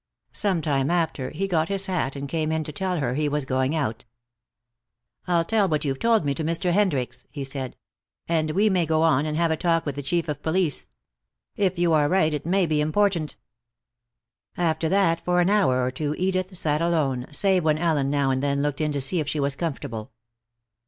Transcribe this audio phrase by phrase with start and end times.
[0.33, 3.45] Some time after he got his hat and came in to tell her he was
[3.45, 4.05] going out.
[5.27, 6.73] "I'll tell what you've told me to Mr.
[6.73, 7.75] Hendricks," he said.
[8.27, 10.87] "And we may go on and have a talk with the Chief of Police.
[11.55, 13.35] If you are right it may be important."
[14.57, 18.41] After that for an hour or two Edith sat alone, save when Ellen now and
[18.41, 20.13] then looked in to see if she was comfortable.